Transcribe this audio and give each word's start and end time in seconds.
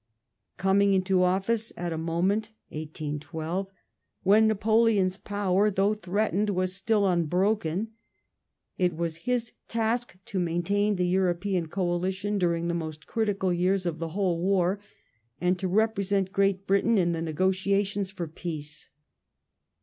Coming 0.57 0.95
into 0.95 1.21
office 1.21 1.71
at 1.77 1.93
a 1.93 1.95
moment 1.99 2.53
(1812) 2.69 3.71
when 4.23 4.47
Napoleon's 4.47 5.19
power 5.19 5.69
though 5.69 5.93
threatened 5.93 6.49
was 6.49 6.73
still 6.73 7.05
unbroken, 7.05 7.89
it 8.79 8.97
was 8.97 9.17
his 9.29 9.51
task 9.67 10.17
to 10.25 10.39
maintain 10.39 10.95
the 10.95 11.05
European. 11.07 11.67
coalition 11.67 12.39
during 12.39 12.67
the 12.67 12.73
most 12.73 13.05
critical 13.05 13.53
years 13.53 13.85
of 13.85 13.99
the 13.99 14.09
whole 14.09 14.39
war, 14.41 14.79
and 15.39 15.59
to 15.59 15.67
represent 15.67 16.33
Great 16.33 16.65
Britain 16.65 16.97
in 16.97 17.11
the 17.11 17.21
negotiations 17.21 18.09
for 18.09 18.27
peace. 18.27 18.89